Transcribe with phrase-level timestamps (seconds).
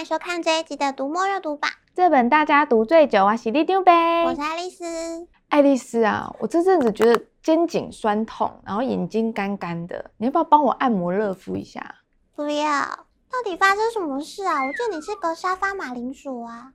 [0.00, 1.70] 欢迎收看这一集的《读墨热读榜》。
[1.94, 4.24] 这本大家读最久啊，喜力丢呗。
[4.24, 5.28] 我是爱丽丝。
[5.50, 11.96] 爱丽丝啊，我这阵子觉得肩颈酸痛，然后眼睛干干的，你要不要帮我按摩热敷一下？
[12.34, 14.64] 不要，到底发生什么事啊？
[14.64, 16.72] 我觉得你是个沙发马铃薯啊。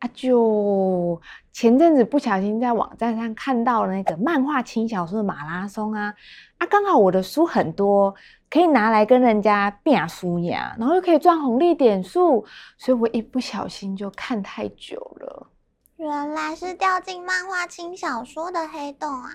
[0.00, 1.20] 啊，就
[1.52, 6.14] 前阵子不小心在网站上看到了那个漫画轻小说的马拉松啊，
[6.58, 8.14] 啊，刚好我的书很多，
[8.50, 12.44] 可以拿来跟人家拼书呀，然后又可以赚红利点数，
[12.78, 15.46] 所以我一不小心就看太久了。
[15.96, 19.30] 原来是掉进漫画轻小说的黑洞啊！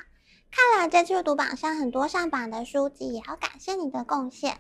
[0.52, 4.58] 看来这次阅读榜上很多上榜的书籍，也要感谢你的贡献。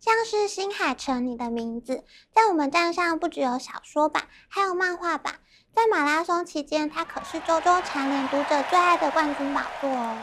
[0.00, 5.36] 像是新海诚，你的名字在我们站上不只有小说版，还有漫画版。
[5.74, 10.16] 在马拉松期间，它可是周周蝉联读者最爱的冠军宝座哦。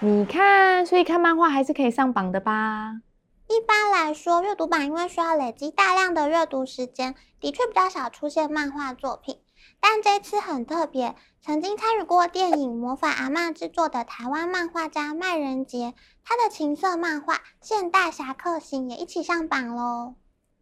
[0.00, 3.00] 你看，所以看漫画还是可以上榜的吧？
[3.48, 9.38] 一般来说，阅读榜因为需要累积大量的阅读时间，的确比较少出现漫画作品。
[9.86, 15.92] 但这次很特别，曾经参与过电影《魔法阿嬷》制作的台湾漫画家麦仁杰，
[16.24, 20.14] 他的情色漫画《现代侠客行》也一起上榜喽。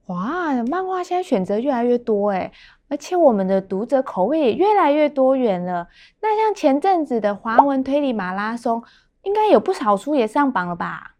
[0.06, 2.51] 哇，漫画现在选择越来越多哎，
[2.89, 5.86] 而且我们的读者口味也越来越多元了。
[6.20, 8.83] 那像前阵子的华文推理马拉松，
[9.23, 11.14] 应该有不少书也上榜了吧？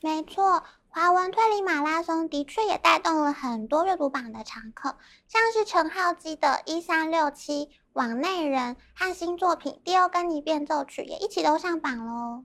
[0.00, 0.62] 没错。
[0.90, 4.96] 华文推理马拉松的确也带动了很多阅读榜的常客，
[5.28, 12.44] 像是陈浩基的《一三六七网内人》和新作品《第二根尼变奏曲》也一起都上榜喽。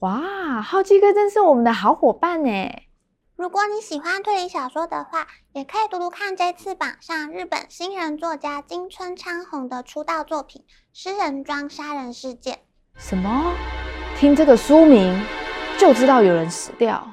[0.00, 2.82] 哇，浩基哥真是我们的好伙伴呢！
[3.34, 12.54] 如果你喜欢推理小说的话，也可以读读看这次榜上日本新人作家金春昌宏的出道作品《诗人庄杀人事件》。
[12.96, 13.52] 什么？
[14.16, 15.20] 听这个书名
[15.78, 17.04] 就知道有人死掉。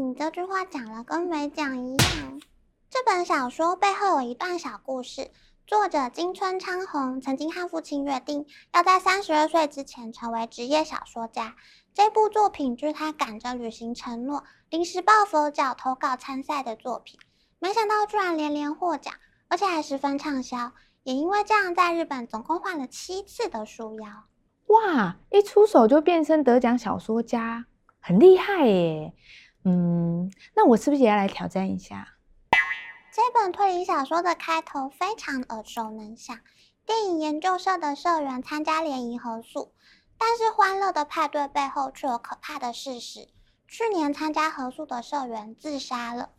[0.00, 2.40] 你这句话讲了跟没讲一样。
[2.88, 5.28] 这本小说背后有一段小故事。
[5.66, 11.56] 作者今春昌宏曾经和父亲约定，要在三十二岁之前成为职业小说家。
[11.94, 17.18] 这部作品就是他赶着履行承诺，临时抱佛脚投稿参赛的作品。
[17.58, 19.12] 没想到居然连连获奖，
[19.48, 20.70] 而且还十分畅销。
[21.02, 24.06] 也因为这样，在日本总共换了七次的书腰。
[24.68, 25.16] 哇！
[25.32, 27.66] 一出手就变身得奖小说家，
[27.98, 29.12] 很厉害耶！
[29.68, 32.08] 嗯，那我是不是也要来挑战一下？
[33.12, 36.38] 这本推理小说的开头非常耳熟能详，
[36.86, 39.72] 电影研究社的社员参加联谊合宿，
[40.16, 43.28] 但是欢乐的派对背后却有可怕的事实。
[43.66, 46.30] 去年参加合宿的社员自杀了，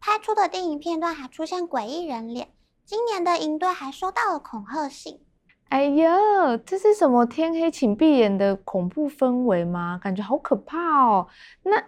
[0.00, 2.50] 拍出的电影片段还出现诡异人脸。
[2.84, 5.20] 今年的营队还收到了恐吓信。
[5.68, 9.98] 哎呀，这是什么天黑请闭眼的恐怖氛围吗？
[10.02, 10.76] 感觉好可怕
[11.06, 11.28] 哦。
[11.62, 11.82] 那。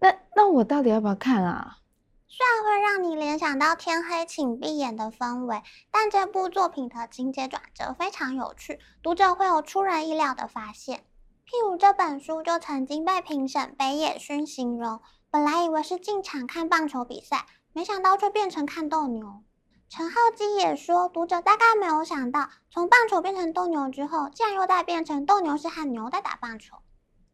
[0.00, 1.78] 那那我到底要不要看啊？
[2.26, 11.04] 虽然会让你联想到天黑请闭眼的氛围，但这部作品的情节转折非常有趣，读者会有出人意料的发现。
[11.46, 15.00] 譬如这本书就曾经被评审北野勋形容，
[15.30, 19.42] 本来以为是进场看棒球比赛，没想到却变成看斗牛。
[19.88, 26.76] 陈浩基也说，读者大概没有想到，从棒球变成斗牛之后，竟然又再变成斗牛士和牛在打棒球。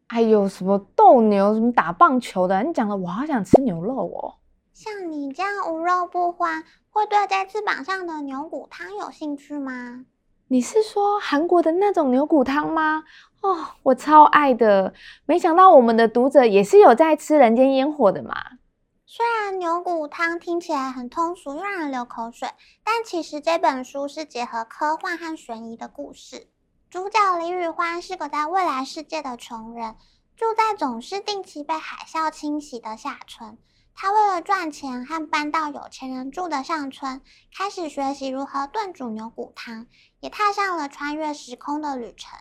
[0.07, 2.61] 还有什么斗牛、什么打棒球的？
[2.63, 4.35] 你讲的我好想吃牛肉哦。
[4.73, 10.05] 像你这样无肉不欢，会对在翅膀上的牛骨汤有兴趣吗？
[10.47, 13.03] 你是说韩国的那种牛骨汤吗？
[13.41, 14.93] 哦，我超爱的。
[15.25, 18.35] 没想到我们的读者也是有在吃人间烟火的嘛。
[19.07, 22.49] 虽然牛骨汤听起来很通俗又让人流口水，
[22.83, 26.47] 但其实这本书是结合科幻和悬疑的故事。
[26.95, 29.97] 主角李宇欢是个在未来世界的穷人，
[30.37, 33.57] 住在总是定期被海啸侵袭的下村。
[33.93, 37.21] 他为了赚钱和搬到有钱人住的上村，
[37.53, 39.87] 开始学习如何炖煮牛骨汤，
[40.21, 42.39] 也踏上了穿越时空的旅程。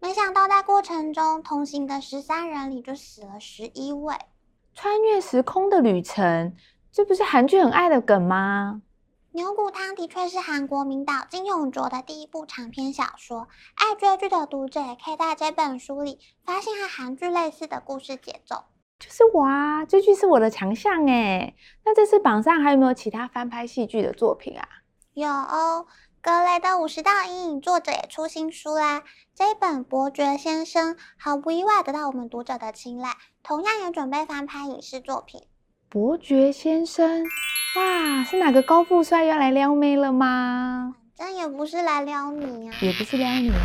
[0.00, 4.16] 没想到在过程中，同行的十三人里就死了十一位。
[4.74, 6.56] 穿越时空的旅程，
[6.90, 8.80] 这不是韩剧很爱的梗吗？
[9.32, 13.46] 牛骨汤的确是韩国名导金永卓的第一部长篇小说，
[13.76, 18.64] 爱追剧的读者也可以在这本书里发现和韩剧类似的故事节奏。
[18.98, 21.54] 就是我啊，追剧是我的强项诶。
[21.84, 24.68] 那这次榜上还有没有其他翻拍戏剧的作品啊？
[25.14, 25.86] 有哦，
[26.20, 29.04] 格雷的五十道阴影作者也出新书啦。
[29.36, 35.46] 这一本《伯爵先生》毫不意外得到我们读者的青睐，同样也准备翻拍影视作品。
[35.92, 37.24] 伯爵先生。
[37.74, 40.94] 哇，是哪个高富帅要来撩妹了吗？
[41.16, 43.56] 反正也不是来撩你啊，也不是撩你啊。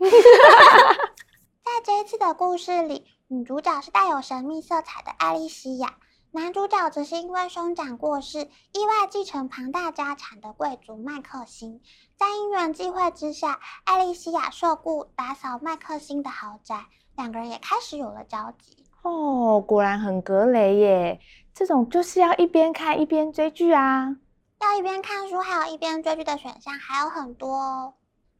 [0.00, 5.96] 在这一次的故事里，女主角是带有神秘色彩的艾莉西亚。
[6.32, 11.82] 男主角则是因为兄长过世，意外继承庞大家产的贵族麦克辛。
[12.16, 16.86] 在因缘际会之下，艾莉西亚受雇打扫麦克辛的豪宅，
[17.16, 18.84] 两个人也开始有了交集。
[19.02, 21.20] 哦，果然很格雷耶！
[21.54, 24.16] 这种就是要一边看一边追剧啊。
[24.60, 27.94] 要一边看书，还有一边追剧的选项还有很多哦。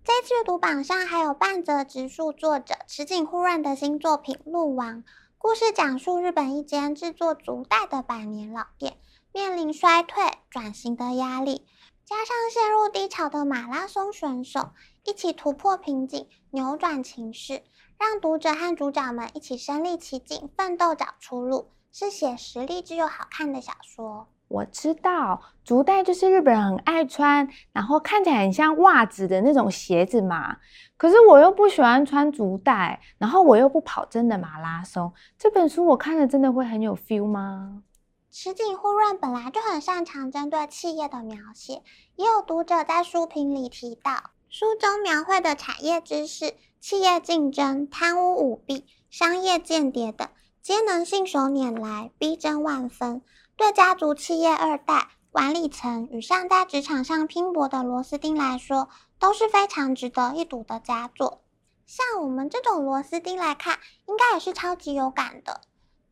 [0.04, 5.02] 这次阅读榜上还有半泽直树作者池井户润的新作品《鹿王》。
[5.38, 8.98] 故事讲述日本一间制作足袋的百年老店
[9.32, 11.66] 面临衰退转型的压力，
[12.04, 14.70] 加上陷入低潮的马拉松选手
[15.04, 17.62] 一起突破瓶颈，扭转情势，
[17.98, 21.70] 让读者和主角们一起身历其境，奋斗找出路。
[21.92, 24.28] 是写实励志又好看的小说。
[24.46, 30.58] 我知道，竹袋就是日本人很爱穿，然后看起来很像袜子的那种鞋子嘛。
[30.96, 35.12] 可是我又不喜欢穿竹袋，然后我又不跑真的马拉松。
[35.36, 37.82] 这本书我看了真的会很有 feel 吗？
[38.30, 41.82] 池井户润本来就很擅长针对企业的描写，
[42.14, 50.28] 也有读者在书评里提到，书中描绘的产业知识、企业竞争、贪污舞弊、商业间谍等，
[50.60, 53.22] 皆能信手拈来，逼真万分。
[53.56, 58.88] 对家族企业二代、管理层与尚在职场上拼搏的螺丝钉来说，
[59.20, 61.42] 都是非常值得一读的佳作。
[61.86, 65.60] 像我们这种螺丝钉来看，应该也是超级有感的。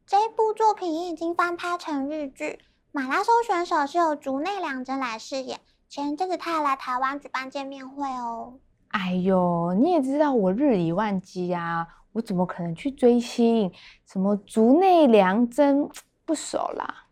[0.06, 2.60] 这部作品也已经翻拍成日剧，
[2.92, 5.60] 马拉松选手是由竹内凉真来饰演。
[5.88, 8.58] 前阵子他还来台湾举办见面会哦。
[8.88, 13.72] 哎呦，你也知道我日理万机啊，我怎么可能去追星？
[14.06, 15.88] 什么竹内良真
[16.24, 17.06] 不熟啦。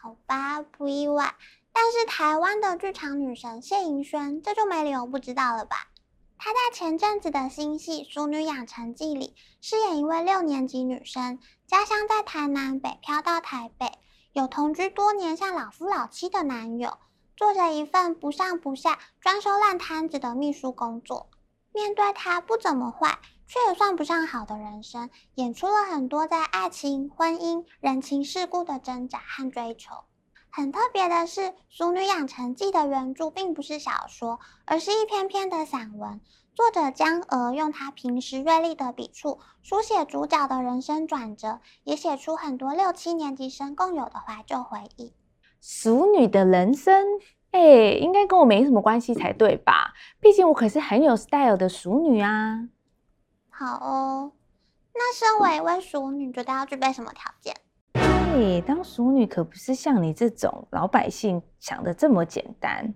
[0.00, 1.34] 好吧，不意外。
[1.72, 5.88] 但是台湾的剧场女神谢盈萱，这就没理由不知道了吧？
[6.38, 13.92] 她在前阵子的新戏《熟女养成记》里饰演一位六年级女生，家乡在台南，北漂到台北，
[14.32, 16.98] 有同居多年像老夫老妻的男友，
[17.42, 21.28] 做着一份不上不下、装修烂摊子的秘书工作。
[21.72, 23.18] 面对她不怎么坏，
[23.48, 30.04] 却也算不上好的人生，演出了很多在爱情、婚姻、人情世故的挣扎和追求。
[30.50, 36.20] 很特别的是，《俗女养成记》的原著并不是小说，而是一篇篇的散文。
[36.54, 45.12] 作者江娥用她平时锐利的笔触，书写主角的人生转折，也写出很多六七年级生共有的怀旧回忆。
[45.64, 47.06] 俗女的人生，
[47.52, 49.92] 哎，应该跟我没什么关系才对吧？
[50.18, 52.68] 毕竟我可是很有 style 的熟女啊。
[53.48, 54.32] 好哦，
[54.92, 57.54] 那身为一位淑女，觉得要具备什么条件？
[57.94, 62.92] 嘿，当淑女可不是像你这种老百姓想的这么简单。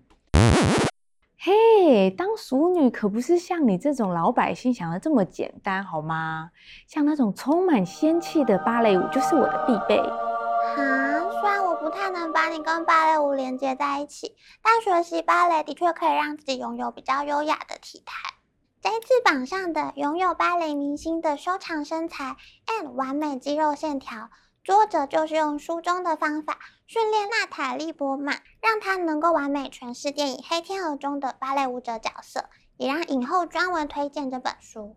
[1.39, 6.51] 嘿，当淑女可不是像你这种老百姓想的这么简单，好吗？
[6.89, 10.01] 像那种充满仙气的芭蕾舞就是我的必备。
[10.01, 11.46] 哈，虽然我
[11.87, 18.17] 不太能把你跟芭蕾舞连接在一起，但学习芭蕾的确可以让自己拥有比较优雅的体态。
[18.83, 22.37] 这次榜上的拥有芭蕾明星的修长身材
[22.67, 24.31] and 完美肌肉线条，
[24.65, 32.47] 作者就是用书中的方法训练娜塔莉波曼，让她能够完美诠释电影《黑天鹅》中的芭蕾舞者角色，
[32.79, 34.97] 也让影后专门推荐这本书。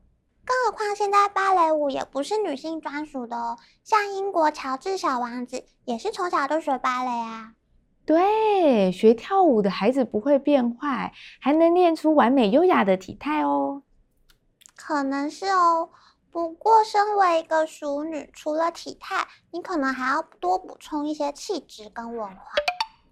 [0.49, 7.53] 更何况现在芭蕾舞也不是女性专属的哦，像英国乔治小王子也是从小就学芭蕾啊。
[8.03, 13.83] 对，学跳舞的孩子不会变坏，还能练出完美优雅的体态哦。
[14.75, 15.91] 可能是哦，
[16.31, 22.35] 不过身为一个熟女，除了体态，你可能还要多补充一些气质跟文化。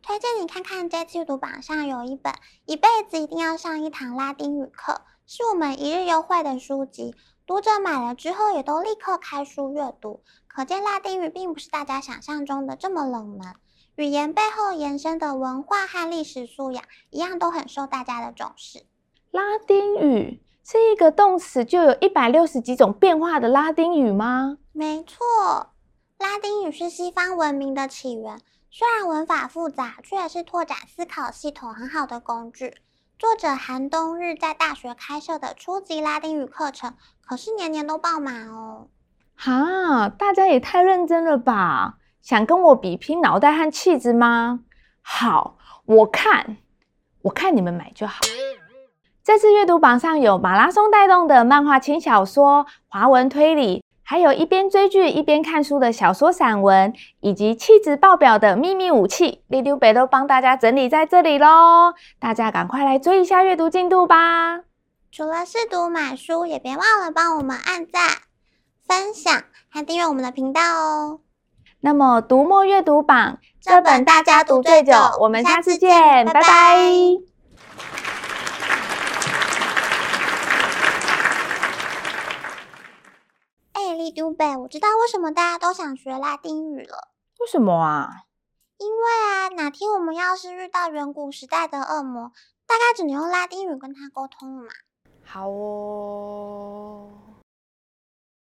[0.02, 2.34] 推荐你看看这次阅读榜上有一本
[2.66, 4.94] 《一辈子一定要上一堂拉丁语课》，
[5.30, 7.14] 是我们一日优惠的书籍，
[7.46, 13.56] 读者买了之后也都立刻开书阅读，可见拉丁语并不是大家想象中的这么冷门。
[13.98, 18.86] 语言背后延伸的文化和历史素养，一样都很受大家的重视。
[19.32, 24.58] 拉丁语是一个动词就有一百六十几种变化的拉丁语吗？
[24.72, 25.26] 没错，
[26.18, 28.40] 拉丁语是西方文明的起源，
[28.72, 32.76] 虽然文法复杂，却也是拓展思考系统很好的工具。
[33.20, 36.94] 作者韩冬日在大学开设的初级拉丁语课程，
[37.26, 38.90] 可是年年都爆满哦。
[39.36, 41.96] 哈，大家也太认真了吧！
[42.22, 44.60] 想跟我比拼脑袋和气质吗？
[45.02, 46.58] 好，我看，
[47.24, 48.20] 我看你们买就好。
[49.24, 61.94] 这次阅读榜上有马拉松带动的漫画轻小说、华文推理，还有一边追剧一边看书的小说散文，以及气质爆表的秘密武器，里长伯都帮大家整理在这里喽。
[62.18, 64.62] 大家赶快来追一下阅读进度吧！
[65.12, 68.08] 除了试读买书，也别忘了帮我们按赞、
[68.88, 71.20] 分享，还订阅我们的频道哦。
[71.82, 76.42] 那么读墨阅读榜这本大家读最久，我们下次见，拜拜。
[76.42, 76.54] 拜拜
[83.74, 84.12] 哎，
[84.56, 87.10] 我知道为什么大家都想学拉丁语了。
[87.40, 88.24] 为什么啊？
[88.78, 92.32] 因为啊，哪天我们要是遇到远古时代的恶魔，
[92.68, 94.70] 大概只能用拉丁语跟他沟通了嘛。
[95.26, 97.10] 好哦。